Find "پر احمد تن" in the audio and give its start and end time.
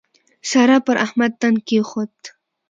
0.85-1.55